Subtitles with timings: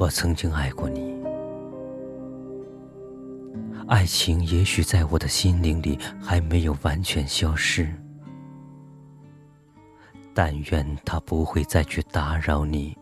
[0.00, 1.14] 我曾经爱过你，
[3.86, 7.86] 爱情也许在我的心灵里还没有完全消失。
[10.32, 12.96] 但愿他不会再去打扰你，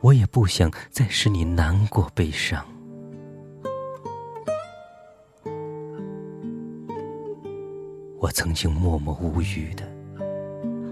[0.00, 2.64] 我也不想再使你难过悲伤。
[8.20, 9.82] 我曾经默默无语的、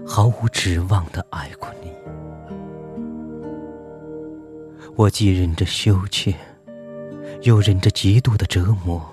[0.05, 1.93] 毫无指望的爱过你。
[4.97, 6.33] 我既忍着羞怯，
[7.43, 9.05] 又忍着极度的折磨。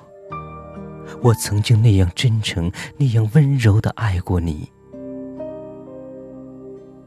[1.20, 4.70] 我曾经那样真诚、那样温柔的爱过你。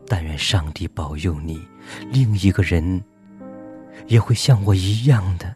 [0.07, 1.65] 但愿上帝保佑你，
[2.11, 3.01] 另一个人
[4.07, 5.55] 也会像我一样的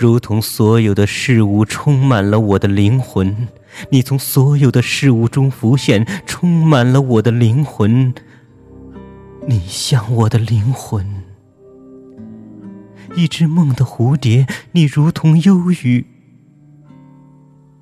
[0.00, 3.48] 如同所有的事物充满了我的灵魂，
[3.90, 8.14] 你从所有的事物中浮现，充满了我的灵魂。
[9.46, 11.06] 你像我的灵魂，
[13.14, 16.06] 一只梦的蝴蝶，你如同忧郁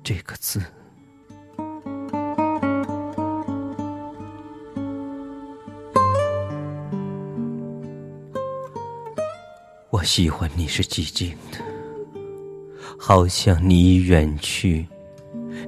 [0.03, 0.61] 这个字。
[9.89, 11.68] 我喜欢你是寂静的。
[12.99, 14.85] 好像你已远去，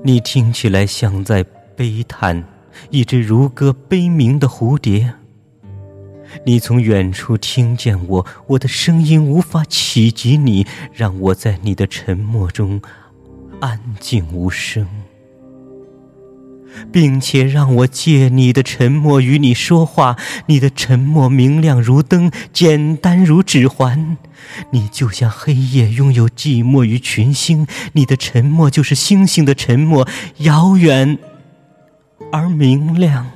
[0.04, 1.44] 你听起来像在
[1.76, 2.44] 悲叹，
[2.90, 5.14] 一只如歌悲鸣的蝴蝶。
[6.46, 12.82] 你从远处听见我，我的声音无法企及你，让我在你的沉默中
[13.60, 14.86] 安静无声。
[16.92, 20.16] 并且让我借你的沉默与你说话，
[20.48, 24.18] 你的沉默明亮如灯，简单如指环。
[24.72, 31.18] 你就像黑夜拥有寂寞与群星，你的沉默就是星星的沉默，遥远
[32.32, 33.30] 而明亮。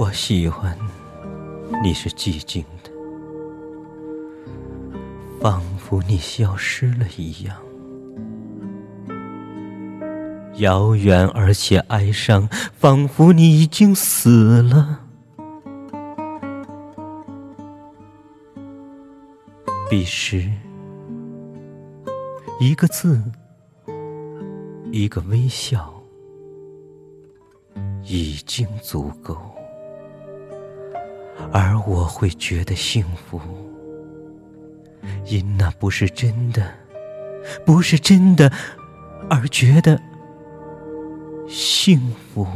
[0.00, 0.74] 我喜欢
[1.82, 2.90] 你是寂静的，
[5.42, 7.54] 仿佛你消失了一样，
[10.56, 15.00] 遥远而且哀伤，仿佛你已经死了。
[19.90, 20.50] 彼时，
[22.58, 23.22] 一个字，
[24.90, 25.92] 一个微笑，
[28.02, 29.36] 已经足够。
[31.52, 33.40] 而我会觉得幸福，
[35.26, 36.72] 因那不是真的，
[37.64, 38.50] 不是真的，
[39.28, 40.00] 而觉得
[41.48, 42.00] 幸
[42.32, 42.46] 福。